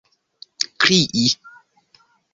[0.81, 1.27] krii